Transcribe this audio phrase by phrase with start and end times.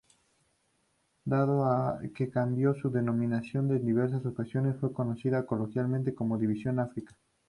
[1.25, 7.15] Dado que cambió de denominación en diversas ocasiones, fue conocida coloquialmente como "División África".